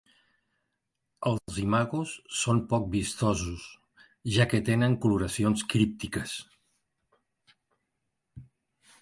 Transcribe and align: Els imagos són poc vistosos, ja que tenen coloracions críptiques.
Els 1.31 1.59
imagos 1.63 2.13
són 2.43 2.61
poc 2.71 2.87
vistosos, 2.95 3.67
ja 4.39 4.49
que 4.55 4.63
tenen 4.71 4.97
coloracions 5.05 5.65
críptiques. 5.75 6.35